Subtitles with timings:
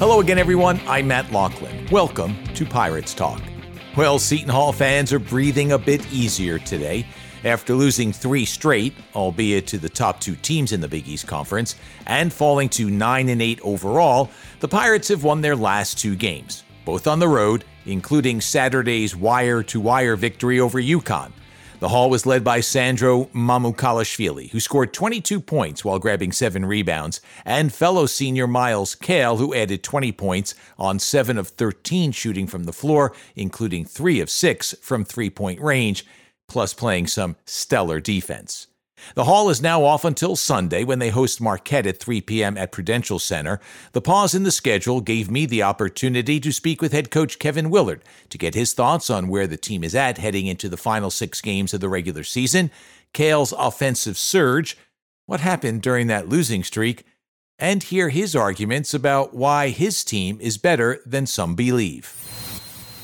[0.00, 0.80] Hello again, everyone.
[0.86, 1.86] I'm Matt Loughlin.
[1.90, 3.42] Welcome to Pirates Talk.
[3.98, 7.06] Well, Seton Hall fans are breathing a bit easier today.
[7.44, 11.76] After losing three straight, albeit to the top two teams in the Big East Conference,
[12.06, 16.64] and falling to 9 and 8 overall, the Pirates have won their last two games,
[16.86, 21.30] both on the road, including Saturday's wire to wire victory over UConn.
[21.80, 27.22] The Hall was led by Sandro Mamukelashvili, who scored 22 points while grabbing seven rebounds,
[27.42, 32.64] and fellow senior Myles Cale, who added 20 points on 7 of 13 shooting from
[32.64, 36.04] the floor, including 3 of 6 from three point range,
[36.48, 38.66] plus playing some stellar defense.
[39.14, 42.56] The Hall is now off until Sunday when they host Marquette at 3 p.m.
[42.56, 43.60] at Prudential Center.
[43.92, 47.70] The pause in the schedule gave me the opportunity to speak with head coach Kevin
[47.70, 51.10] Willard to get his thoughts on where the team is at heading into the final
[51.10, 52.70] six games of the regular season,
[53.12, 54.76] Cale's offensive surge,
[55.26, 57.04] what happened during that losing streak,
[57.58, 62.39] and hear his arguments about why his team is better than some believe.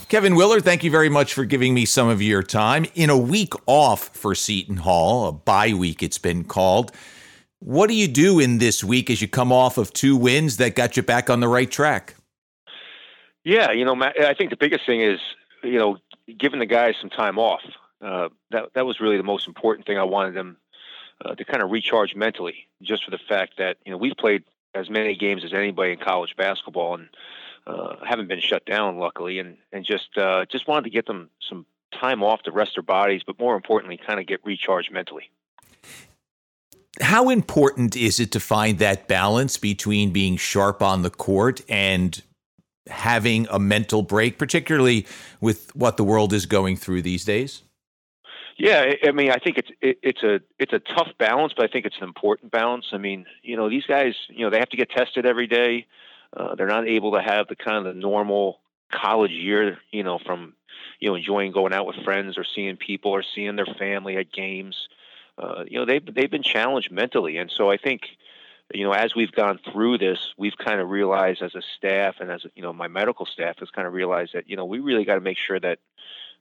[0.09, 2.87] Kevin Willard, thank you very much for giving me some of your time.
[2.95, 6.93] In a week off for Seton Hall, a bye week it's been called,
[7.59, 10.77] what do you do in this week as you come off of two wins that
[10.77, 12.15] got you back on the right track?
[13.43, 15.19] Yeah, you know, I think the biggest thing is,
[15.65, 15.99] you know,
[16.39, 17.63] giving the guys some time off.
[18.01, 19.99] Uh, that that was really the most important thing.
[19.99, 20.57] I wanted them
[21.25, 24.45] uh, to kind of recharge mentally, just for the fact that you know we've played
[24.75, 27.09] as many games as anybody in college basketball, and
[27.67, 31.31] uh, haven't been shut down, luckily, and and just uh, just wanted to get them
[31.49, 35.31] some time off to rest their bodies, but more importantly, kind of get recharged mentally.
[37.01, 42.23] How important is it to find that balance between being sharp on the court and
[42.89, 45.07] having a mental break, particularly
[45.41, 47.63] with what the world is going through these days?
[48.59, 51.69] Yeah, I mean, I think it's it, it's a it's a tough balance, but I
[51.69, 52.87] think it's an important balance.
[52.93, 55.87] I mean, you know, these guys, you know, they have to get tested every day.
[56.37, 58.61] Uh, they're not able to have the kind of the normal
[58.93, 60.55] college year, you know, from
[61.01, 64.33] you know enjoying going out with friends or seeing people or seeing their family at
[64.33, 64.89] games.
[65.39, 68.03] Uh, you know, they've they've been challenged mentally, and so I think,
[68.73, 72.31] you know, as we've gone through this, we've kind of realized as a staff and
[72.31, 75.05] as you know, my medical staff has kind of realized that you know we really
[75.05, 75.79] got to make sure that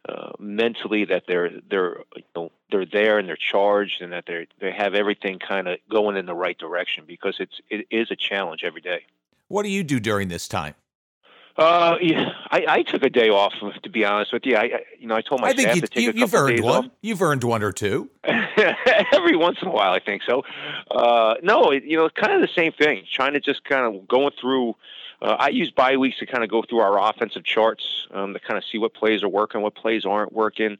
[0.07, 4.47] uh, mentally that they're they're you know they're there and they're charged and that they
[4.59, 8.15] they have everything kind of going in the right direction because it's it is a
[8.15, 9.05] challenge every day.
[9.47, 10.75] What do you do during this time?
[11.57, 13.53] Uh, yeah, I, I took a day off.
[13.83, 15.75] To be honest with you, I, I you know I told my I think staff
[15.75, 16.85] you, to take you, a couple you've earned days one.
[16.85, 16.91] off.
[17.01, 18.09] You've earned one or two.
[19.13, 20.43] Every once in a while, I think so.
[20.91, 23.03] Uh, no, it, you know, kind of the same thing.
[23.09, 24.75] Trying to just kind of going through.
[25.21, 28.39] Uh, I use bye weeks to kind of go through our offensive charts um, to
[28.39, 30.77] kind of see what plays are working, what plays aren't working,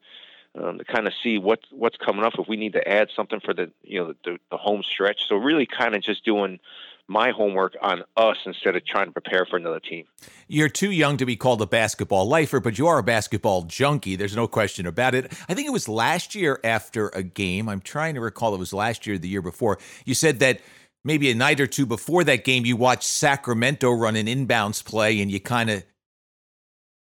[0.62, 3.40] um, to kind of see what what's coming up if we need to add something
[3.40, 5.22] for the you know the, the home stretch.
[5.30, 6.60] So really, kind of just doing
[7.08, 10.06] my homework on us instead of trying to prepare for another team.
[10.48, 14.16] You're too young to be called a basketball lifer, but you are a basketball junkie.
[14.16, 15.32] There's no question about it.
[15.48, 17.70] I think it was last year after a game.
[17.70, 19.78] I'm trying to recall it was last year, the year before.
[20.06, 20.62] You said that
[21.04, 25.22] maybe a night or two before that game, you watched Sacramento run an inbounds play
[25.22, 25.84] and you kind of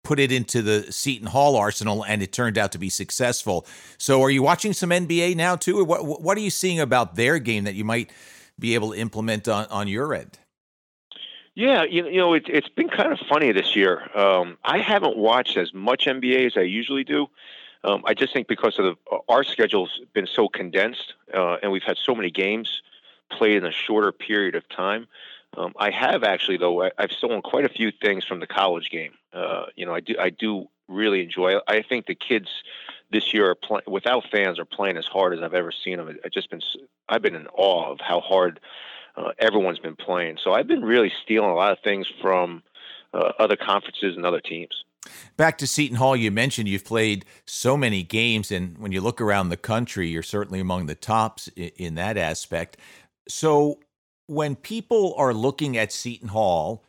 [0.02, 3.66] put it into the Seton Hall arsenal, and it turned out to be successful.
[3.98, 5.78] So, are you watching some NBA now too?
[5.78, 8.10] Or what What are you seeing about their game that you might
[8.60, 10.38] be able to implement on, on your end?
[11.54, 14.08] Yeah, you, you know, it, it's been kind of funny this year.
[14.16, 17.26] Um, I haven't watched as much NBA as I usually do.
[17.82, 21.82] Um, I just think because of the, our schedule's been so condensed, uh, and we've
[21.82, 22.82] had so many games
[23.30, 25.08] played in a shorter period of time.
[25.56, 28.90] Um, I have actually, though, I, have stolen quite a few things from the college
[28.90, 29.12] game.
[29.32, 31.62] Uh, you know, I do, I do really enjoy it.
[31.66, 32.48] I think the kids
[33.10, 36.18] this year, play, without fans, are playing as hard as I've ever seen them.
[36.24, 36.60] I've just been,
[37.08, 38.60] I've been in awe of how hard
[39.16, 40.38] uh, everyone's been playing.
[40.42, 42.62] So I've been really stealing a lot of things from
[43.12, 44.84] uh, other conferences and other teams.
[45.36, 49.20] Back to Seton Hall, you mentioned you've played so many games, and when you look
[49.20, 52.76] around the country, you're certainly among the tops in, in that aspect.
[53.26, 53.78] So,
[54.26, 56.84] when people are looking at Seton Hall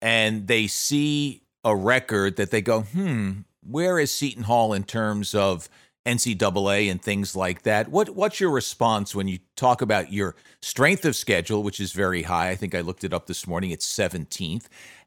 [0.00, 5.34] and they see a record that they go, hmm, where is Seton Hall in terms
[5.34, 5.68] of
[6.06, 7.88] NCAA and things like that?
[7.88, 12.22] What what's your response when you talk about your strength of schedule, which is very
[12.22, 12.50] high?
[12.50, 13.70] I think I looked it up this morning.
[13.70, 14.66] It's 17th,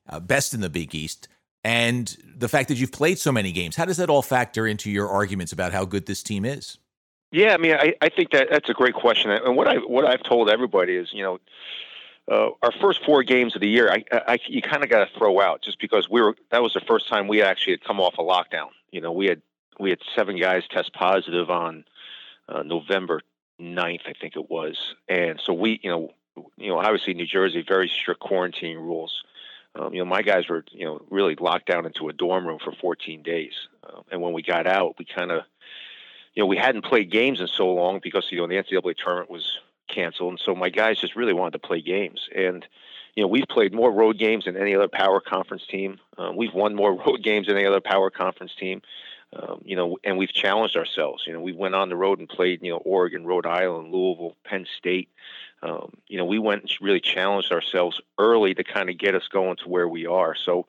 [0.10, 1.28] uh, best in the Big East,
[1.64, 3.76] and the fact that you've played so many games.
[3.76, 6.78] How does that all factor into your arguments about how good this team is?
[7.32, 10.06] Yeah, I mean, I, I think that that's a great question, and what I what
[10.06, 11.40] I've told everybody is, you know,
[12.30, 15.18] uh, our first four games of the year, I, I you kind of got to
[15.18, 18.00] throw out just because we were that was the first time we actually had come
[18.00, 18.70] off a lockdown.
[18.92, 19.42] You know, we had
[19.80, 21.86] we had seven guys test positive on
[22.50, 23.22] uh, November
[23.62, 26.12] 9th, I think it was, and so we, you know,
[26.58, 29.24] you know, obviously New Jersey very strict quarantine rules.
[29.76, 32.60] Um, you know, my guys were you know really locked down into a dorm room
[32.62, 33.54] for 14 days,
[33.84, 35.44] uh, and when we got out, we kind of
[36.34, 39.30] you know we hadn't played games in so long because you know the NCAA tournament
[39.30, 39.60] was
[39.98, 42.66] canceled, and so my guys just really wanted to play games and
[43.18, 46.00] you know, we've played more road games than any other power conference team.
[46.20, 48.84] Um, we've won more road games than any other power conference team.
[49.34, 51.24] Um, you know, and we've challenged ourselves.
[51.26, 54.36] You know, we went on the road and played, you know, Oregon, Rhode Island, Louisville,
[54.46, 55.10] Penn State.
[55.64, 59.28] Um, you know, we went and really challenged ourselves early to kind of get us
[59.28, 60.36] going to where we are.
[60.36, 60.68] So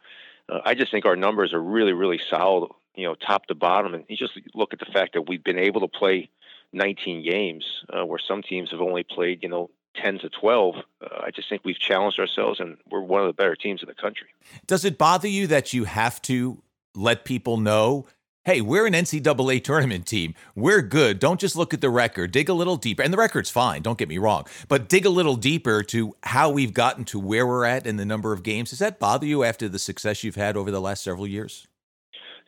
[0.49, 3.93] uh, I just think our numbers are really, really solid, you know, top to bottom.
[3.93, 6.31] And you just look at the fact that we've been able to play
[6.73, 11.09] 19 games uh, where some teams have only played, you know, 10 to 12, uh,
[11.21, 13.95] I just think we've challenged ourselves and we're one of the better teams in the
[13.95, 14.29] country.
[14.67, 16.63] Does it bother you that you have to
[16.95, 18.07] let people know,
[18.45, 20.35] hey, we're an NCAA tournament team.
[20.55, 21.19] We're good.
[21.19, 22.33] Don't just look at the record.
[22.33, 23.03] Dig a little deeper.
[23.03, 26.51] And the record's fine, don't get me wrong, but dig a little deeper to how
[26.51, 28.71] we've gotten to where we're at in the number of games.
[28.71, 31.68] Does that bother you after the success you've had over the last several years?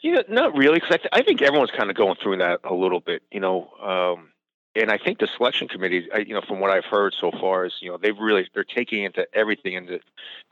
[0.02, 2.72] Yeah, not really, because I, th- I, think everyone's kind of going through that a
[2.72, 3.22] little bit.
[3.30, 4.30] You know, um,
[4.74, 7.74] and I think the selection committee, you know, from what I've heard so far, is
[7.80, 10.00] you know they've really they're taking into everything into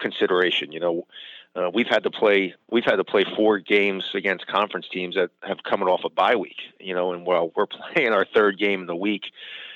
[0.01, 0.71] consideration.
[0.71, 1.07] You know,
[1.55, 5.31] uh, we've had to play we've had to play four games against conference teams that
[5.43, 6.61] have coming off a bye week.
[6.79, 9.31] You know, and while we're playing our third game in the week,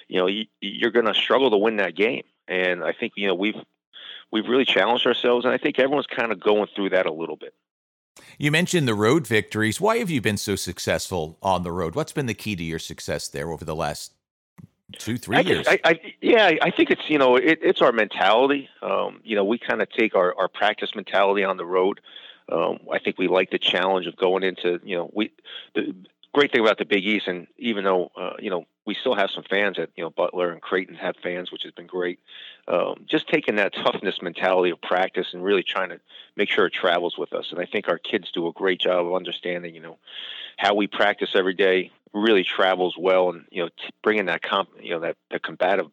[0.08, 2.24] you know, you, you're going to struggle to win that game.
[2.46, 3.56] And I think you know we've
[4.30, 7.36] we've really challenged ourselves, and I think everyone's kind of going through that a little
[7.36, 7.54] bit.
[8.38, 9.80] You mentioned the road victories.
[9.80, 11.94] Why have you been so successful on the road?
[11.94, 14.12] What's been the key to your success there over the last
[14.98, 15.66] two, three I years.
[15.68, 18.68] I, I, yeah, I think it's you know it, it's our mentality.
[18.82, 22.00] Um, you know, we kind of take our, our practice mentality on the road.
[22.50, 25.32] Um, I think we like the challenge of going into you know we
[25.74, 25.94] the
[26.34, 29.30] great thing about the Big East, and even though uh, you know we still have
[29.30, 32.18] some fans at you know Butler and Creighton have fans, which has been great.
[32.68, 36.00] Um, just taking that toughness mentality of practice and really trying to
[36.36, 37.50] make sure it travels with us.
[37.50, 39.98] And I think our kids do a great job of understanding, you know,
[40.56, 44.70] how we practice every day really travels well, and you know, t- bringing that comp,
[44.80, 45.86] you know, that the combative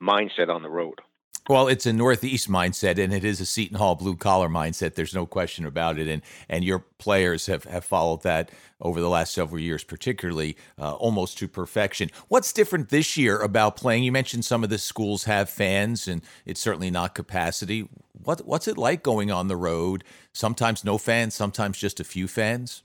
[0.00, 1.00] mindset on the road.
[1.46, 4.94] Well, it's a Northeast mindset, and it is a Seton Hall blue collar mindset.
[4.94, 8.50] There's no question about it, and and your players have, have followed that
[8.80, 12.10] over the last several years, particularly uh, almost to perfection.
[12.28, 14.04] What's different this year about playing?
[14.04, 17.90] You mentioned some of the schools have fans, and it's certainly not capacity.
[18.12, 20.02] What what's it like going on the road?
[20.32, 22.82] Sometimes no fans, sometimes just a few fans.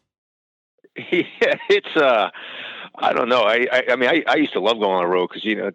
[1.14, 2.30] Yeah, it's uh,
[2.96, 3.44] I don't know.
[3.44, 5.56] I I, I mean, I, I used to love going on the road because you
[5.56, 5.72] know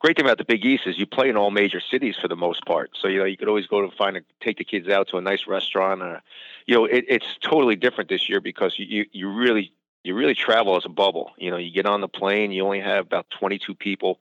[0.00, 2.36] great thing about the Big East is you play in all major cities for the
[2.36, 2.90] most part.
[3.00, 5.18] So you know you could always go to find a, take the kids out to
[5.18, 6.02] a nice restaurant.
[6.02, 6.22] Or,
[6.66, 10.76] you know, it, it's totally different this year because you you really you really travel
[10.76, 11.32] as a bubble.
[11.36, 14.18] You know, you get on the plane, you only have about 22 people.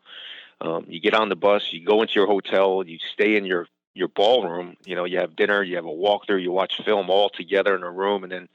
[0.62, 3.68] Um, you get on the bus, you go into your hotel, you stay in your
[3.94, 4.76] your ballroom.
[4.86, 7.84] You know, you have dinner, you have a walkthrough, you watch film all together in
[7.84, 8.50] a room, and then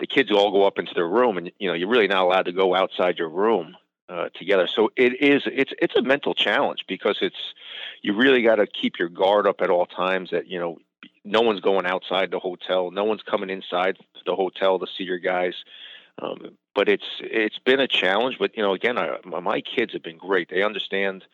[0.00, 2.46] the kids all go up into their room, and you know, you're really not allowed
[2.46, 3.76] to go outside your room
[4.08, 4.66] uh, together.
[4.66, 7.54] So it is it's it's a mental challenge because it's
[8.02, 10.30] you really got to keep your guard up at all times.
[10.30, 10.78] That you know
[11.24, 13.96] no one's going outside the hotel, no one's coming inside
[14.26, 15.54] the hotel to see your guys.
[16.20, 18.36] Um, but it's it's been a challenge.
[18.38, 20.48] But you know, again, I, my kids have been great.
[20.50, 21.24] They understand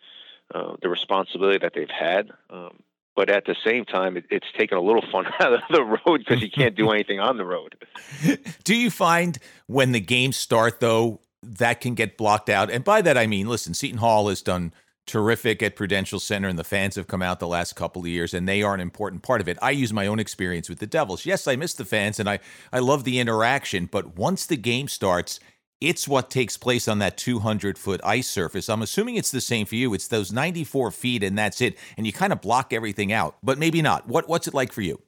[0.54, 2.30] uh, the responsibility that they've had.
[2.50, 2.82] Um,
[3.16, 6.20] but at the same time, it, it's taken a little fun out of the road
[6.20, 7.76] because you can't do anything on the road.
[8.64, 12.70] Do you find when the games start, though, that can get blocked out.
[12.70, 14.73] And by that, I mean, listen, Seton Hall has done
[15.06, 18.32] terrific at Prudential Center, and the fans have come out the last couple of years,
[18.32, 19.59] and they are an important part of it.
[19.61, 21.26] I use my own experience with the Devils.
[21.26, 22.38] Yes, I miss the fans, and I,
[22.73, 25.40] I love the interaction, but once the game starts,
[25.80, 28.68] it's what takes place on that 200 foot ice surface.
[28.68, 29.94] I'm assuming it's the same for you.
[29.94, 31.76] It's those 94 feet, and that's it.
[31.97, 34.06] And you kind of block everything out, but maybe not.
[34.06, 35.00] What, what's it like for you?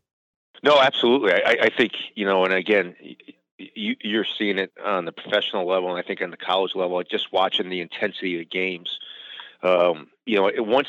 [0.65, 1.33] No, absolutely.
[1.33, 2.95] I, I think, you know, and again,
[3.75, 7.03] you, you're seeing it on the professional level, and I think on the college level,
[7.03, 8.99] just watching the intensity of the games.
[9.63, 10.89] Um, you know, once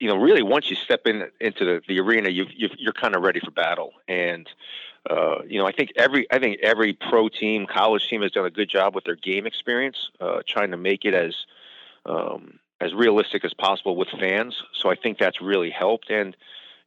[0.00, 3.14] you know, really, once you step in into the, the arena, you, you you're kind
[3.14, 3.92] of ready for battle.
[4.08, 4.48] And
[5.08, 8.46] uh, you know, I think every I think every pro team, college team, has done
[8.46, 11.34] a good job with their game experience, uh, trying to make it as
[12.06, 14.62] um, as realistic as possible with fans.
[14.74, 16.10] So I think that's really helped.
[16.10, 16.36] And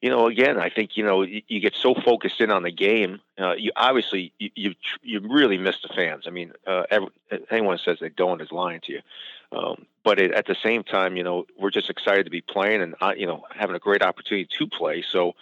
[0.01, 2.71] you know, again, I think you know you, you get so focused in on the
[2.71, 3.19] game.
[3.39, 6.25] Uh, you obviously you, you, you really miss the fans.
[6.27, 7.09] I mean, uh, every,
[7.49, 9.01] anyone says they don't is lying to you.
[9.51, 12.81] Um, but it, at the same time, you know, we're just excited to be playing
[12.81, 15.03] and uh, you know having a great opportunity to play.
[15.09, 15.33] So.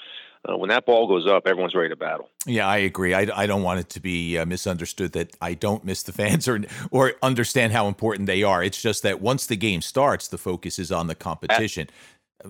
[0.48, 2.30] Uh, when that ball goes up, everyone's ready to battle.
[2.46, 3.16] Yeah, I agree.
[3.16, 6.48] I, I don't want it to be uh, misunderstood that I don't miss the fans
[6.48, 6.60] or
[6.92, 8.64] or understand how important they are.
[8.64, 11.88] It's just that once the game starts, the focus is on the competition.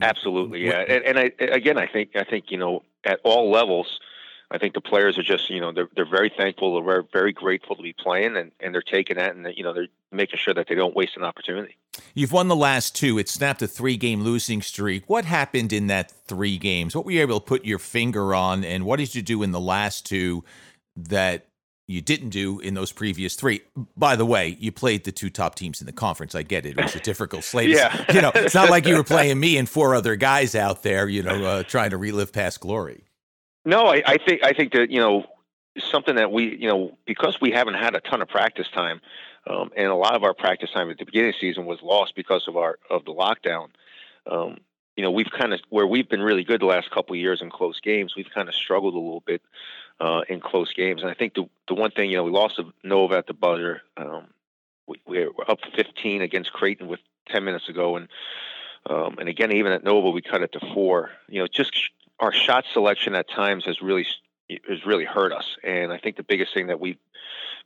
[0.02, 0.84] Absolutely, yeah.
[0.88, 4.00] And, and I, again, I think I think you know at all levels,
[4.52, 7.34] I think the players are just you know they're they're very thankful, they're very very
[7.34, 10.54] grateful to be playing, and, and they're taking that, and you know they're making sure
[10.54, 11.78] that they don't waste an opportunity.
[12.14, 13.18] You've won the last two.
[13.18, 15.04] It snapped a three game losing streak.
[15.08, 16.96] What happened in that three games?
[16.96, 19.52] What were you able to put your finger on, and what did you do in
[19.52, 20.44] the last two
[20.96, 21.48] that
[21.88, 23.62] you didn't do in those previous three.
[23.96, 26.34] By the way, you played the two top teams in the conference.
[26.34, 27.70] I get it; it was a difficult slate.
[27.70, 30.84] yeah, you know, it's not like you were playing me and four other guys out
[30.84, 33.04] there, you know, uh, trying to relive past glory.
[33.66, 35.26] No, I, I think I think that you know
[35.92, 39.00] something that we you know because we haven't had a ton of practice time,
[39.48, 41.82] um, and a lot of our practice time at the beginning of the season was
[41.84, 43.70] lost because of our of the lockdown.
[44.30, 44.58] Um,
[44.96, 47.42] you know, we've kind of where we've been really good the last couple of years
[47.42, 48.16] in close games.
[48.16, 49.42] We've kind of struggled a little bit
[50.00, 51.02] uh, in close games.
[51.02, 53.82] And I think the the one thing you know we lost Nova at the buzzer.
[53.98, 54.28] Um,
[54.88, 57.00] we, we're up 15 against Creighton with
[57.30, 58.08] 10 minutes ago, and
[58.88, 61.12] um, and again even at Nova we cut it to four.
[61.28, 61.74] You know, just
[62.20, 64.06] our shot selection at times has really
[64.68, 65.58] has really hurt us.
[65.64, 67.00] And I think the biggest thing that we've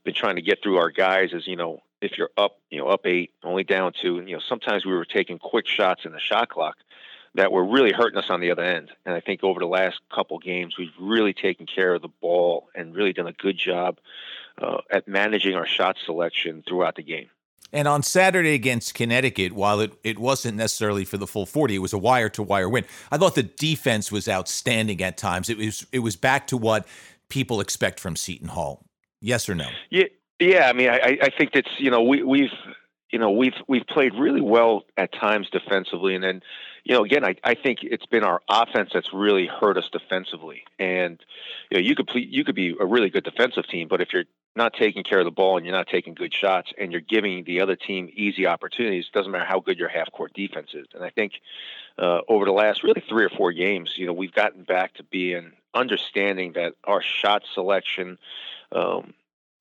[0.04, 2.86] been trying to get through our guys is you know if you're up you know
[2.86, 6.20] up eight only down two, you know sometimes we were taking quick shots in the
[6.20, 6.76] shot clock
[7.34, 8.90] that were really hurting us on the other end.
[9.06, 12.68] And I think over the last couple games, we've really taken care of the ball
[12.74, 13.98] and really done a good job
[14.60, 17.30] uh, at managing our shot selection throughout the game.
[17.72, 21.78] And on Saturday against Connecticut, while it, it wasn't necessarily for the full 40, it
[21.78, 22.84] was a wire to wire win.
[23.12, 25.48] I thought the defense was outstanding at times.
[25.48, 26.86] It was it was back to what
[27.28, 28.84] people expect from Seton Hall.
[29.20, 29.68] Yes or no?
[29.90, 30.06] Yeah,
[30.40, 30.68] yeah.
[30.68, 32.50] I mean, I, I think that's you know we we've
[33.12, 36.42] you know we've we've played really well at times defensively, and then
[36.84, 40.64] you know, again, I, I think it's been our offense that's really hurt us defensively.
[40.78, 41.22] And
[41.70, 44.24] you know, you could you could be a really good defensive team, but if you're
[44.56, 47.44] not taking care of the ball and you're not taking good shots and you're giving
[47.44, 50.86] the other team easy opportunities, doesn't matter how good your half court defense is.
[50.92, 51.34] And I think
[51.98, 55.04] uh, over the last really three or four games, you know, we've gotten back to
[55.04, 58.18] being understanding that our shot selection.
[58.72, 59.14] Um,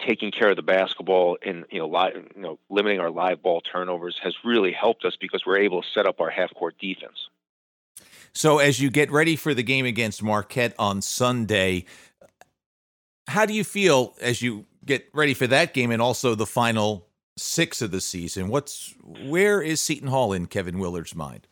[0.06, 3.62] taking care of the basketball and you know, live, you know, limiting our live ball
[3.62, 7.30] turnovers has really helped us because we're able to set up our half court defense.
[8.34, 11.86] So as you get ready for the game against Marquette on Sunday,
[13.28, 17.08] how do you feel as you get ready for that game and also the final
[17.38, 18.48] six of the season?
[18.48, 21.48] What's where is Seton Hall in Kevin Willard's mind?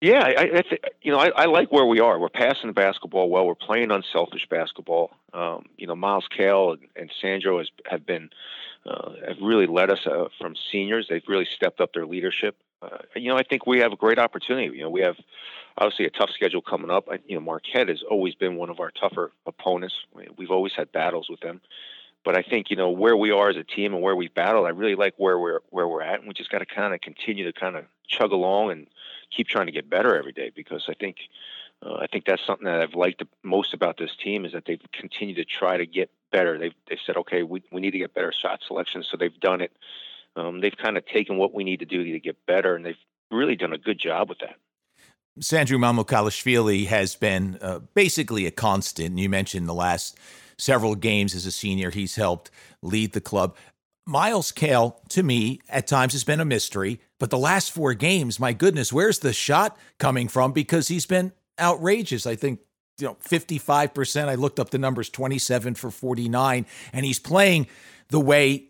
[0.00, 0.62] Yeah, I, I
[1.02, 2.20] you know I, I, like where we are.
[2.20, 3.46] We're passing the basketball well.
[3.46, 5.10] We're playing unselfish basketball.
[5.32, 8.30] Um, you know, Myles Cale and, and Sandro has have been
[8.86, 11.06] uh, have really led us uh, from seniors.
[11.08, 12.56] They've really stepped up their leadership.
[12.80, 14.76] Uh, you know, I think we have a great opportunity.
[14.76, 15.16] You know, we have
[15.76, 17.08] obviously a tough schedule coming up.
[17.10, 19.96] I, you know, Marquette has always been one of our tougher opponents.
[20.36, 21.60] We've always had battles with them.
[22.24, 24.66] But I think you know where we are as a team and where we've battled.
[24.66, 27.00] I really like where we're where we're at, and we just got to kind of
[27.00, 28.86] continue to kind of chug along and
[29.30, 31.16] keep trying to get better every day because I think
[31.84, 34.80] uh, I think that's something that I've liked most about this team is that they've
[34.92, 36.58] continued to try to get better.
[36.58, 39.60] They've they've said, okay, we we need to get better shot selection, so they've done
[39.60, 39.72] it.
[40.36, 42.98] Um, they've kind of taken what we need to do to get better, and they've
[43.30, 44.56] really done a good job with that.
[45.40, 49.18] Sandro Mamukelashvili has been uh, basically a constant.
[49.18, 50.18] You mentioned the last
[50.56, 52.50] several games as a senior, he's helped
[52.82, 53.56] lead the club.
[54.06, 58.38] Myles Cale, to me, at times has been a mystery, but the last four games,
[58.38, 60.52] my goodness, where's the shot coming from?
[60.52, 62.26] Because he's been outrageous.
[62.26, 62.60] I think,
[62.98, 64.28] you know, 55%.
[64.28, 67.66] I looked up the numbers 27 for 49, and he's playing
[68.08, 68.64] the way,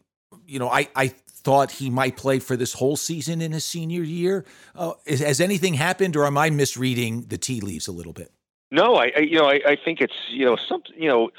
[0.46, 4.02] you know, I, I thought he might play for this whole season in his senior
[4.02, 4.44] year.
[4.74, 8.32] Uh, is, has anything happened, or am I misreading the tea leaves a little bit?
[8.70, 11.30] No, I, I you know I, I think it's you know something you know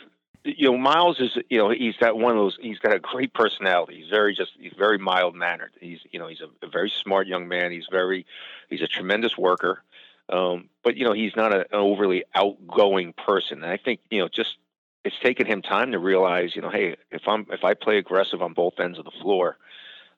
[0.44, 2.58] you know, Myles is, you know, he's got one of those.
[2.62, 3.98] He's got a great personality.
[3.98, 5.72] He's very just, he's very mild mannered.
[5.80, 7.72] He's, you know, he's a, a, very smart young man.
[7.72, 8.26] He's very,
[8.70, 9.84] he's a tremendous worker.
[10.30, 13.64] Um, but you know, he's not a, an overly outgoing person.
[13.64, 14.58] And I think, you know, just
[15.04, 18.42] it's taken him time to realize, you know, hey, if I'm if I play aggressive
[18.42, 19.58] on both ends of the floor,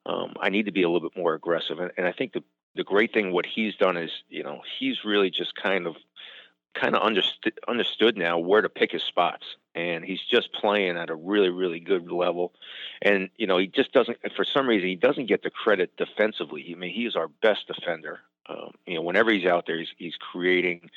[0.05, 1.79] um, I need to be a little bit more aggressive.
[1.79, 2.43] And, and I think the
[2.75, 5.95] the great thing what he's done is, you know, he's really just kind of
[6.73, 9.43] kind of understood understood now where to pick his spots.
[9.73, 12.53] And he's just playing at a really really good level.
[13.01, 16.65] And you know he just doesn't for some reason he doesn't get the credit defensively.
[16.71, 18.19] I mean he is our best defender.
[18.47, 20.89] Um, you know whenever he's out there he's, he's creating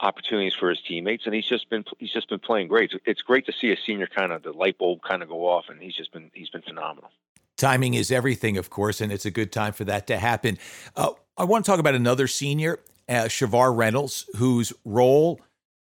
[0.00, 1.26] opportunities for his teammates.
[1.26, 2.92] And he's just been he's just been playing great.
[3.04, 5.66] It's great to see a senior kind of the light bulb kind of go off.
[5.68, 7.10] And he's just been he's been phenomenal.
[7.56, 9.00] Timing is everything of course.
[9.00, 10.58] And it's a good time for that to happen.
[10.96, 15.40] Uh, i want to talk about another senior uh, Shavar Reynolds, whose role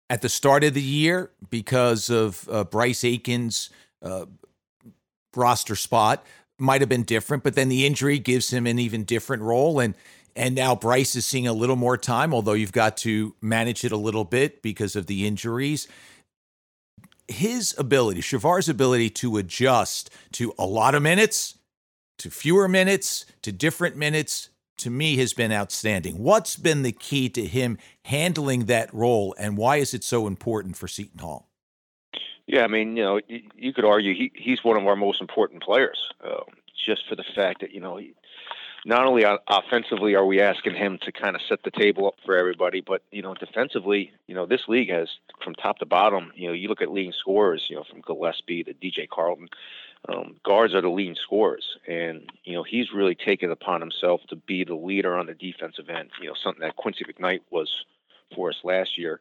[0.08, 3.70] at the start of the year, because of uh, Bryce Aiken's
[4.02, 4.26] uh,
[5.34, 6.24] roster spot,
[6.58, 9.80] might have been different, but then the injury gives him an even different role.
[9.80, 9.94] And
[10.36, 13.92] And now Bryce is seeing a little more time, although you've got to manage it
[13.92, 15.88] a little bit because of the injuries.
[17.28, 21.58] His ability, Shavar's ability to adjust to a lot of minutes,
[22.18, 26.18] to fewer minutes, to different minutes, to me has been outstanding.
[26.18, 30.76] What's been the key to him handling that role, and why is it so important
[30.76, 31.48] for Seton Hall?
[32.46, 35.62] Yeah, I mean, you know, you, could argue he, he's one of our most important
[35.62, 36.44] players, um,
[36.84, 38.14] just for the fact that you know, he,
[38.84, 42.36] not only offensively are we asking him to kind of set the table up for
[42.36, 45.08] everybody, but you know, defensively, you know, this league has
[45.44, 46.32] from top to bottom.
[46.34, 49.48] You know, you look at leading scorers, you know, from Gillespie to DJ Carton
[50.08, 54.36] um, guards are the leading scorers, and you know he's really taken upon himself to
[54.36, 56.10] be the leader on the defensive end.
[56.20, 57.84] You know something that Quincy McKnight was
[58.34, 59.20] for us last year.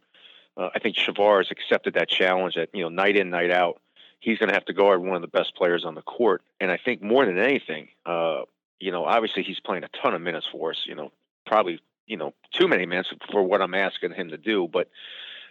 [0.55, 2.55] Uh, I think Shavar has accepted that challenge.
[2.55, 3.81] That you know night in night out,
[4.19, 6.41] he's going to have to guard one of the best players on the court.
[6.61, 8.43] And I think more than anything, uh,
[8.79, 10.83] you know, obviously he's playing a ton of minutes for us.
[10.85, 11.11] You know,
[11.45, 14.89] probably you know too many minutes for what I'm asking him to do, but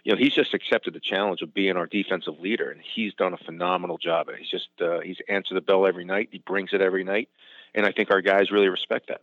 [0.03, 3.33] you know, he's just accepted the challenge of being our defensive leader, and he's done
[3.33, 4.27] a phenomenal job.
[4.37, 6.29] He's just uh, he's answered the bell every night.
[6.31, 7.29] He brings it every night,
[7.75, 9.21] and I think our guys really respect that.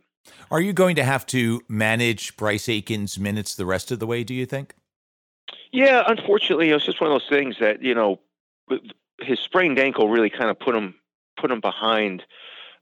[0.50, 4.25] Are you going to have to manage Bryce Aiken's minutes the rest of the way?
[4.25, 4.75] Do you think?
[5.73, 8.21] Yeah, unfortunately, it's just one of those things that you know,
[9.21, 10.95] his sprained ankle really kind of put him
[11.37, 12.25] put him behind.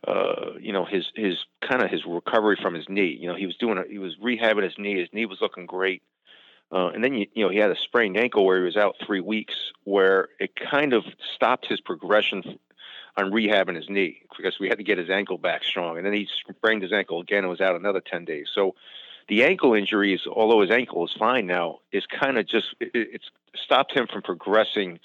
[0.06, 3.16] Uh, you know his his kind of his recovery from his knee.
[3.18, 5.00] You know he was doing a, he was rehabbing his knee.
[5.00, 6.02] His knee was looking great.
[6.73, 8.97] Uh, and then you, you know he had a sprained ankle where he was out
[9.04, 9.54] three weeks,
[9.85, 11.04] where it kind of
[11.35, 12.59] stopped his progression
[13.16, 15.97] on rehabbing his knee because we had to get his ankle back strong.
[15.97, 18.49] And then he sprained his ankle again and was out another ten days.
[18.52, 18.75] So
[19.28, 23.30] the ankle injuries, although his ankle is fine now, is kind of just it, it's
[23.54, 24.99] stopped him from progressing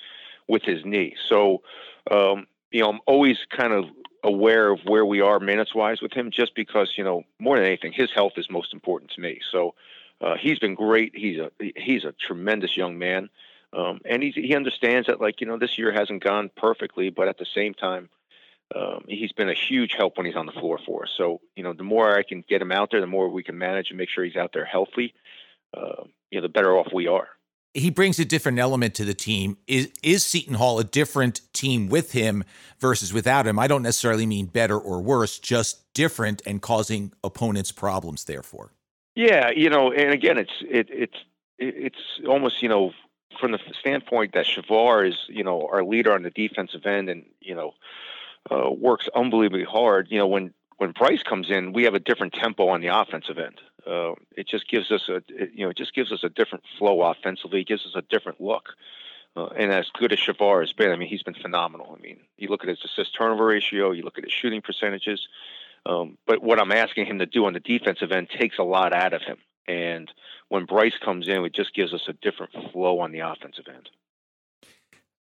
[0.48, 1.16] with his knee.
[1.28, 1.62] So
[2.10, 3.86] um, you know I'm always kind of
[4.24, 7.66] aware of where we are minutes wise with him, just because you know more than
[7.66, 9.40] anything, his health is most important to me.
[9.52, 9.76] So
[10.22, 11.14] uh, he's been great.
[11.16, 13.30] He's a he's a tremendous young man,
[13.74, 17.28] um, and he he understands that like you know this year hasn't gone perfectly, but
[17.28, 18.10] at the same time,
[18.76, 21.12] um, he's been a huge help when he's on the floor for us.
[21.18, 23.58] So you know the more I can get him out there, the more we can
[23.58, 25.14] manage and make sure he's out there healthy.
[25.76, 27.30] Uh, you know the better off we are.
[27.76, 29.58] He brings a different element to the team.
[29.68, 32.44] Is is Seton Hall a different team with him
[32.80, 33.58] versus without him?
[33.58, 38.26] I don't necessarily mean better or worse, just different and causing opponents problems.
[38.26, 38.74] Therefore.
[39.16, 41.18] Yeah, you know, and again, it's it, it's
[41.58, 42.94] it's almost you know
[43.40, 47.26] from the standpoint that Shavar is you know our leader on the defensive end, and
[47.42, 47.74] you know
[48.52, 50.08] uh, works unbelievably hard.
[50.10, 53.38] You know, when when Bryce comes in, we have a different tempo on the offensive
[53.38, 53.60] end.
[53.86, 56.64] Uh, it just gives us a it, you know it just gives us a different
[56.78, 57.62] flow offensively.
[57.62, 58.70] It gives us a different look.
[59.36, 61.96] Uh, and as good as Shavar has been, I mean, he's been phenomenal.
[61.98, 65.28] I mean, you look at his assist turnover ratio, you look at his shooting percentages.
[65.86, 68.94] Um, but what I'm asking him to do on the defensive end takes a lot
[68.94, 69.38] out of him.
[69.68, 70.12] And
[70.50, 73.90] when Bryce comes in, it just gives us a different flow on the offensive end.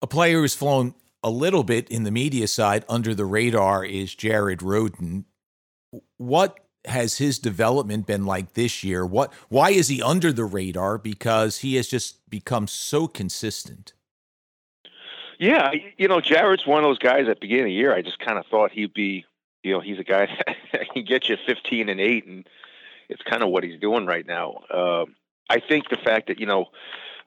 [0.03, 4.15] A player who's flown a little bit in the media side under the radar is
[4.15, 5.25] Jared Rhoden.
[6.19, 9.07] What has his development been like this year?
[9.07, 10.99] What why is he under the radar?
[10.99, 13.95] Because he has just become so consistent.
[15.39, 17.95] Yeah, you know, Jared's one of those guys at the beginning of the year.
[17.95, 19.25] I just kind of thought he'd be
[19.65, 20.27] you know, he's a guy
[20.73, 22.49] that can get you 15 and eight, and
[23.09, 24.63] it's kind of what he's doing right now.
[24.71, 25.07] Uh,
[25.51, 26.67] I think the fact that you know,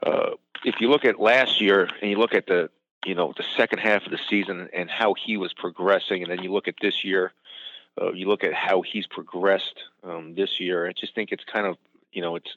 [0.06, 0.32] uh,
[0.64, 2.70] if you look at last year and you look at the
[3.06, 6.44] you know the second half of the season and how he was progressing, and then
[6.44, 7.34] you look at this year,
[8.02, 10.88] uh, you look at how he's progressed um, this year.
[10.88, 11.78] I just think it's kind of
[12.12, 12.56] you know it's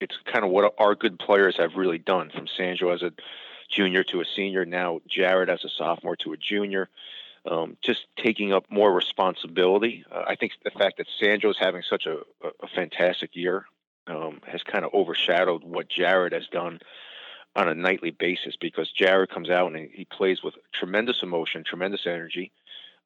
[0.00, 3.12] it's kind of what our good players have really done from Sandro as a
[3.68, 6.88] junior to a senior, now Jared as a sophomore to a junior
[7.46, 10.04] um, just taking up more responsibility.
[10.10, 12.18] Uh, I think the fact that Sandro is having such a,
[12.62, 13.66] a fantastic year
[14.06, 16.80] um, has kind of overshadowed what Jared has done
[17.54, 22.06] on a nightly basis because Jared comes out and he plays with tremendous emotion, tremendous
[22.06, 22.52] energy,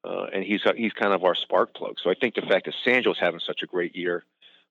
[0.04, 1.96] uh, and he's he's kind of our spark plug.
[2.02, 4.24] So I think the fact that Sandro's having such a great year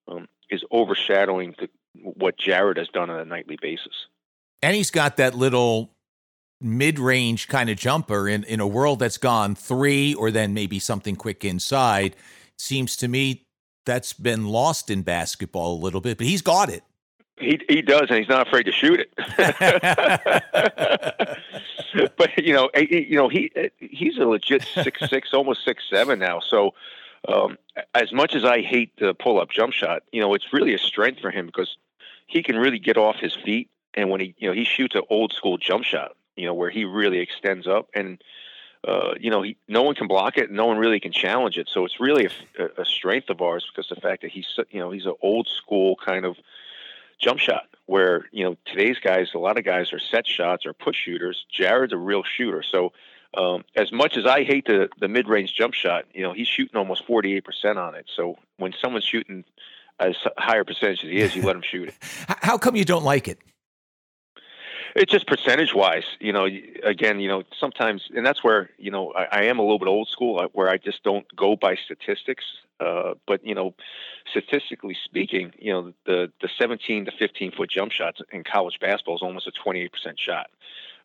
[0.08, 4.08] um, is overshadowing the, what Jared has done on a nightly basis.
[4.62, 5.92] And he's got that little
[6.62, 11.16] mid-range kind of jumper in, in a world that's gone three or then maybe something
[11.16, 12.16] quick inside
[12.58, 13.46] seems to me
[13.86, 16.84] that's been lost in basketball a little bit but he's got it.
[17.38, 19.14] He he does and he's not afraid to shoot it.
[22.18, 26.40] But you know you know he he's a legit six six almost six seven now
[26.40, 26.74] so
[27.28, 27.58] um,
[27.94, 30.78] as much as I hate the pull up jump shot you know it's really a
[30.78, 31.78] strength for him because
[32.28, 35.02] he can really get off his feet and when he you know he shoots an
[35.10, 37.90] old school jump shot you know, where he really extends up.
[37.94, 38.22] And
[38.88, 41.70] uh, you know, he, no one can block it, no one really can challenge it.
[41.72, 44.90] So it's really a, a strength of ours because the fact that he's, you know,
[44.90, 46.38] he's an old school kind of
[47.20, 47.68] jump shot.
[47.88, 51.46] Where you know today's guys, a lot of guys are set shots or push shooters.
[51.52, 52.64] Jared's a real shooter.
[52.64, 52.94] So
[53.36, 56.48] um, as much as I hate the the mid range jump shot, you know, he's
[56.48, 58.06] shooting almost forty eight percent on it.
[58.16, 59.44] So when someone's shooting
[60.00, 61.96] as higher percentage as he is, you let him shoot it.
[62.28, 63.40] How come you don't like it?
[64.96, 66.48] It's just percentage wise, you know.
[66.84, 69.88] Again, you know, sometimes, and that's where you know I, I am a little bit
[69.88, 72.46] old school, uh, where I just don't go by statistics.
[72.80, 73.76] Uh, but you know,
[74.30, 79.16] statistically speaking, you know, the the 17 to 15 foot jump shots in college basketball
[79.16, 80.50] is almost a 28 percent shot.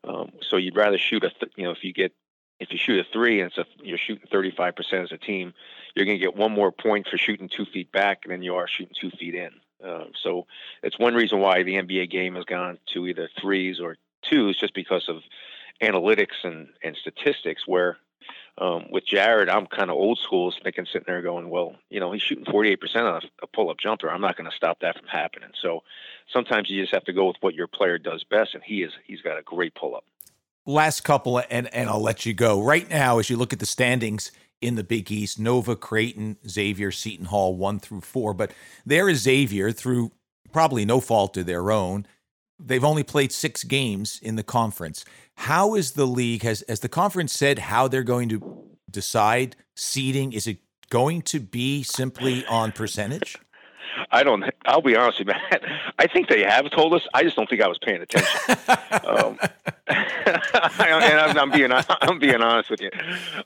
[0.05, 2.13] Um, so you'd rather shoot a, th- you know, if you get
[2.61, 5.53] if you shoot a three and it's a, you're shooting 35 percent as a team,
[5.95, 8.69] you're going to get one more point for shooting two feet back than you are
[8.69, 9.51] shooting two feet in.
[9.85, 10.47] Uh, so
[10.83, 14.75] it's one reason why the NBA game has gone to either threes or twos, just
[14.75, 15.19] because of
[15.83, 17.63] analytics and, and statistics.
[17.67, 17.99] Where
[18.59, 22.13] um, with Jared, I'm kind of old school, thinking sitting there going, well, you know,
[22.13, 24.09] he's shooting 48% on a, a pull up jumper.
[24.09, 25.51] I'm not going to stop that from happening.
[25.61, 25.83] So
[26.33, 28.93] sometimes you just have to go with what your player does best, and he is
[29.05, 30.05] he's got a great pull up.
[30.67, 32.63] Last couple, and and I'll let you go.
[32.63, 34.33] Right now, as you look at the standings
[34.65, 38.35] in the Big East Nova, Creighton, Xavier, Seton Hall, one through four.
[38.35, 38.53] But
[38.87, 40.13] there is Xavier through
[40.53, 42.07] probably no fault of their own.
[42.59, 45.05] They've only played six games in the conference.
[45.37, 50.33] How is the league, has, has the conference said how they're going to decide seeding?
[50.33, 53.37] Is it going to be simply on percentage?
[54.15, 54.45] I don't.
[54.65, 55.65] I'll be honest with you, Matt.
[55.99, 57.05] I think they have told us.
[57.13, 58.57] I just don't think I was paying attention.
[59.05, 59.39] um,
[59.89, 62.91] and I'm, I'm, being I'm being honest with you.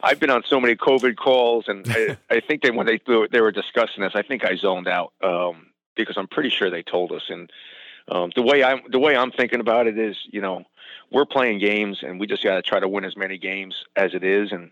[0.02, 3.00] I've been on so many COVID calls, and I, I think that when they
[3.32, 6.82] they were discussing this, I think I zoned out um, because I'm pretty sure they
[6.82, 7.22] told us.
[7.30, 7.50] And
[8.08, 10.64] um, the way I'm the way I'm thinking about it is, you know,
[11.10, 14.12] we're playing games, and we just got to try to win as many games as
[14.12, 14.70] it is, and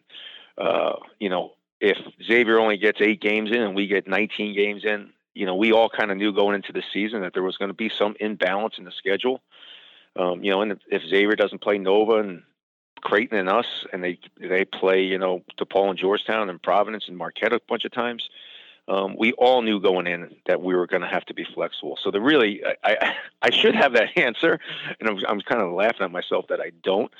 [0.58, 1.52] uh, you know.
[1.78, 5.54] If Xavier only gets eight games in and we get 19 games in, you know,
[5.54, 7.90] we all kind of knew going into the season that there was going to be
[7.90, 9.42] some imbalance in the schedule.
[10.16, 12.42] Um, you know, and if Xavier doesn't play Nova and
[13.02, 17.16] Creighton and us, and they they play, you know, DePaul and Georgetown and Providence and
[17.18, 18.28] Marquette a bunch of times,
[18.88, 21.98] um, we all knew going in that we were going to have to be flexible.
[22.02, 24.58] So the really, I, I, I should have that answer,
[24.98, 27.12] and I'm, I'm kind of laughing at myself that I don't.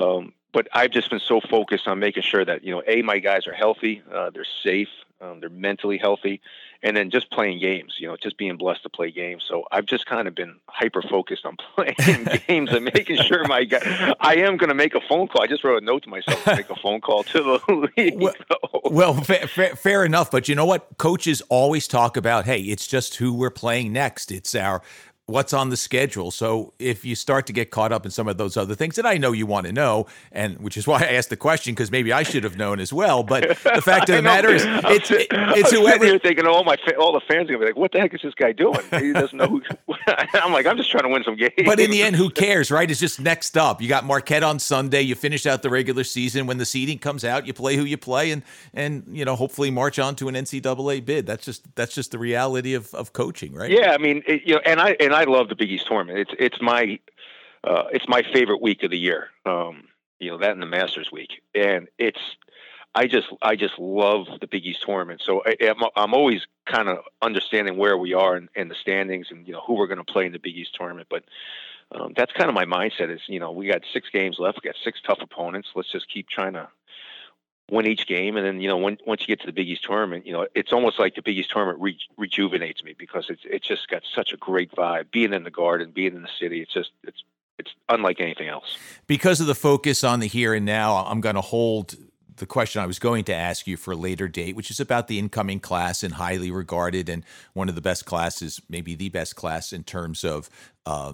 [0.00, 3.20] Um, but I've just been so focused on making sure that you know, a my
[3.20, 4.88] guys are healthy, uh, they're safe,
[5.20, 6.40] um, they're mentally healthy,
[6.82, 7.96] and then just playing games.
[7.98, 9.44] You know, just being blessed to play games.
[9.46, 13.64] So I've just kind of been hyper focused on playing games and making sure my
[13.64, 14.14] guy.
[14.20, 15.42] I am going to make a phone call.
[15.42, 18.20] I just wrote a note to myself to make a phone call to the league.
[18.20, 18.34] Well,
[18.84, 20.30] well fa- fa- fair enough.
[20.30, 20.96] But you know what?
[20.98, 24.32] Coaches always talk about, hey, it's just who we're playing next.
[24.32, 24.82] It's our
[25.30, 26.30] what's on the schedule.
[26.30, 29.06] So if you start to get caught up in some of those other things that
[29.06, 31.90] I know you want to know, and which is why I asked the question because
[31.90, 33.22] maybe I should have known as well.
[33.22, 36.46] But the fact of the matter is, it's it, it's whoever you're thinking.
[36.46, 38.52] All my all the fans are gonna be like, "What the heck is this guy
[38.52, 38.80] doing?
[38.92, 39.62] He doesn't know who."
[40.34, 41.52] I'm like, I'm just trying to win some games.
[41.64, 42.90] But in the end, who cares, right?
[42.90, 43.80] It's just next up.
[43.80, 45.02] You got Marquette on Sunday.
[45.02, 46.46] You finish out the regular season.
[46.46, 48.42] When the seeding comes out, you play who you play, and
[48.74, 51.26] and you know hopefully march on to an NCAA bid.
[51.26, 53.70] That's just that's just the reality of of coaching, right?
[53.70, 56.18] Yeah, I mean, it, you know, and I and I love the Big East tournament.
[56.18, 56.98] It's it's my
[57.64, 59.28] uh, it's my favorite week of the year.
[59.46, 59.84] Um,
[60.18, 62.20] you know that and the Masters week, and it's
[62.94, 65.22] I just I just love the Big East tournament.
[65.24, 68.74] So I, am I'm, I'm always kind of understanding where we are in, in, the
[68.74, 71.08] standings and you know who we're going to play in the Big East tournament.
[71.10, 71.24] But
[71.92, 73.14] um, that's kind of my mindset.
[73.14, 74.60] Is you know we got six games left.
[74.62, 75.68] We got six tough opponents.
[75.74, 76.68] Let's just keep trying to
[77.70, 79.84] win each game, and then you know when, once you get to the Big East
[79.84, 83.42] tournament, you know it's almost like the Big East tournament re- rejuvenates me because it's
[83.44, 85.10] it's just got such a great vibe.
[85.10, 87.22] Being in the Garden, being in the city, it's just it's
[87.58, 88.76] it's unlike anything else.
[89.06, 91.94] Because of the focus on the here and now, I'm going to hold
[92.36, 95.08] the question I was going to ask you for a later date, which is about
[95.08, 99.36] the incoming class and highly regarded and one of the best classes, maybe the best
[99.36, 100.50] class in terms of.
[100.84, 101.12] Uh,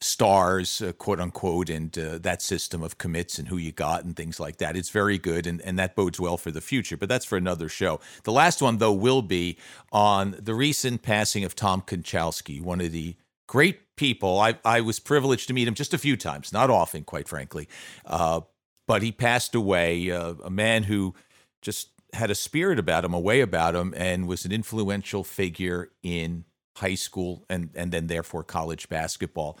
[0.00, 4.16] stars, uh, quote unquote, and uh, that system of commits and who you got and
[4.16, 4.76] things like that.
[4.76, 7.68] It's very good, and, and that bodes well for the future, but that's for another
[7.68, 8.00] show.
[8.24, 9.58] The last one, though, will be
[9.92, 14.38] on the recent passing of Tom Konchalski, one of the great people.
[14.38, 17.68] I, I was privileged to meet him just a few times, not often, quite frankly.
[18.06, 18.42] Uh,
[18.86, 21.14] but he passed away, uh, a man who
[21.60, 25.90] just had a spirit about him, a way about him, and was an influential figure
[26.02, 26.44] in
[26.76, 29.58] high school and, and then therefore college basketball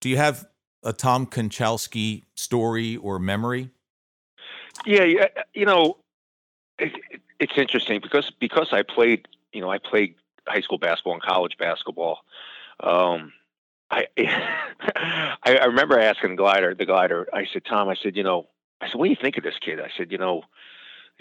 [0.00, 0.46] do you have
[0.82, 3.70] a Tom Konchalski story or memory?
[4.86, 5.98] Yeah, you know,
[6.78, 6.92] it,
[7.38, 10.14] it's interesting because because I played, you know, I played
[10.48, 12.20] high school basketball and college basketball.
[12.80, 13.32] Um,
[13.90, 14.06] I
[15.42, 17.28] I remember asking Glider, the Glider.
[17.32, 18.48] I said, Tom, I said, you know,
[18.80, 19.80] I said, what do you think of this kid?
[19.80, 20.42] I said, you know,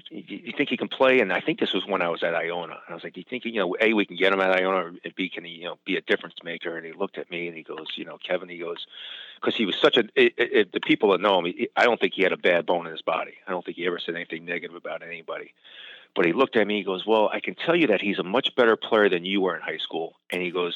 [0.10, 1.20] you think he can play?
[1.20, 2.74] And I think this was when I was at Iona.
[2.74, 4.52] And I was like, do you think, you know, A, we can get him at
[4.52, 6.78] Iona, and B, can he, you know, be a difference maker?
[6.78, 8.86] And he looked at me and he goes, you know, Kevin, he goes,
[9.40, 12.14] because he was such a, it, it, the people that know him, I don't think
[12.14, 13.34] he had a bad bone in his body.
[13.48, 15.54] I don't think he ever said anything negative about anybody.
[16.16, 18.24] But he looked at me, he goes, well, I can tell you that he's a
[18.24, 20.16] much better player than you were in high school.
[20.32, 20.76] And he goes,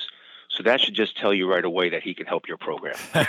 [0.53, 2.95] so that should just tell you right away that he can help your program.
[3.13, 3.25] and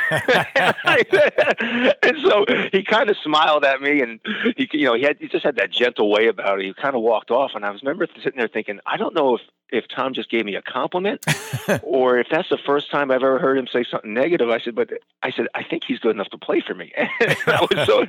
[2.22, 4.20] so he kind of smiled at me, and
[4.56, 6.66] he, you know, he had he just had that gentle way about it.
[6.66, 9.37] He kind of walked off, and I was remember sitting there thinking, I don't know
[9.37, 11.24] if if Tom just gave me a compliment
[11.82, 14.50] or if that's the first time I've ever heard him say something negative.
[14.50, 14.90] I said, but
[15.22, 16.92] I said, I think he's good enough to play for me.
[16.96, 18.04] I was so,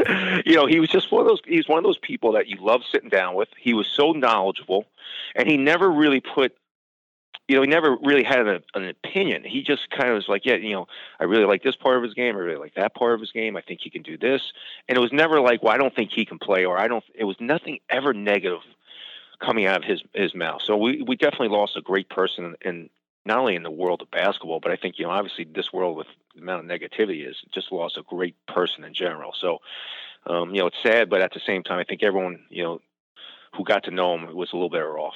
[0.45, 2.57] you know, he was just one of those, he's one of those people that you
[2.59, 3.49] love sitting down with.
[3.57, 4.85] He was so knowledgeable
[5.35, 6.55] and he never really put
[7.47, 9.43] you know, he never really had an, opinion.
[9.43, 10.87] He just kind of was like, yeah, you know,
[11.19, 12.35] I really like this part of his game.
[12.35, 13.55] I really like that part of his game.
[13.55, 14.41] I think he can do this.
[14.89, 17.03] And it was never like, well, I don't think he can play, or I don't.
[17.13, 18.61] It was nothing ever negative
[19.39, 20.61] coming out of his his mouth.
[20.63, 22.89] So we we definitely lost a great person in
[23.25, 25.97] not only in the world of basketball, but I think you know, obviously, this world
[25.97, 29.33] with the amount of negativity is just lost a great person in general.
[29.39, 29.59] So,
[30.25, 32.81] um, you know, it's sad, but at the same time, I think everyone, you know,
[33.55, 35.15] who got to know him was a little better off.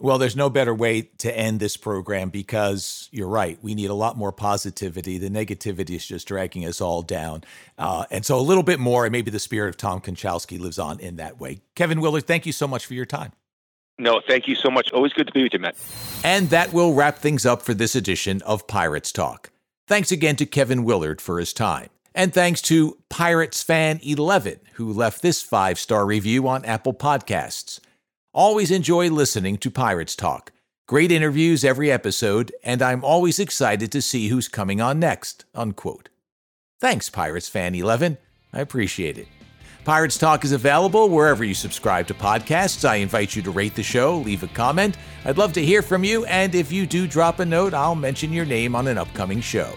[0.00, 3.58] Well, there's no better way to end this program because you're right.
[3.62, 5.18] We need a lot more positivity.
[5.18, 7.42] The negativity is just dragging us all down.
[7.76, 10.78] Uh, and so a little bit more, and maybe the spirit of Tom Konchalski lives
[10.78, 11.62] on in that way.
[11.74, 13.32] Kevin Willard, thank you so much for your time.
[13.98, 14.92] No, thank you so much.
[14.92, 15.74] Always good to be with you, Matt.
[16.22, 19.50] And that will wrap things up for this edition of Pirates Talk.
[19.88, 21.88] Thanks again to Kevin Willard for his time.
[22.14, 27.80] And thanks to Pirates Fan 11, who left this five star review on Apple Podcasts.
[28.38, 30.52] Always enjoy listening to Pirates Talk.
[30.86, 35.44] Great interviews every episode, and I'm always excited to see who's coming on next.
[35.56, 36.08] Unquote.
[36.78, 38.16] Thanks, Pirates Fan 11.
[38.52, 39.26] I appreciate it.
[39.84, 42.88] Pirates Talk is available wherever you subscribe to podcasts.
[42.88, 44.96] I invite you to rate the show, leave a comment.
[45.24, 48.32] I'd love to hear from you, and if you do drop a note, I'll mention
[48.32, 49.74] your name on an upcoming show.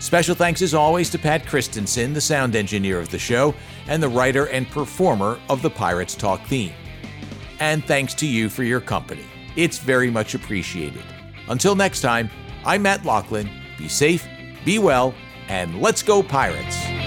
[0.00, 3.54] Special thanks as always to Pat Christensen, the sound engineer of the show,
[3.86, 6.72] and the writer and performer of the Pirates Talk theme
[7.62, 9.24] and thanks to you for your company.
[9.54, 11.04] It's very much appreciated.
[11.48, 12.28] Until next time,
[12.64, 13.48] I'm Matt Loughlin.
[13.78, 14.26] Be safe,
[14.64, 15.14] be well,
[15.46, 17.01] and let's go, Pirates!